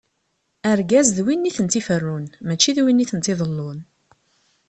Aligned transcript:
Argaz, 0.73 1.07
d 1.17 1.19
win 1.25 1.49
i 1.49 1.51
tent-iferrun, 1.57 2.25
mačči 2.45 2.71
d 2.75 2.77
win 2.83 3.03
i 3.03 3.05
tent-iḍellun. 3.09 3.79